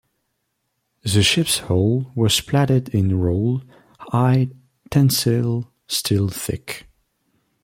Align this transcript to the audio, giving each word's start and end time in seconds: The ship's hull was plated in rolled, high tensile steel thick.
The 1.03 1.21
ship's 1.21 1.59
hull 1.59 2.11
was 2.15 2.41
plated 2.41 2.89
in 2.89 3.19
rolled, 3.19 3.63
high 3.99 4.49
tensile 4.89 5.71
steel 5.87 6.27
thick. 6.29 6.87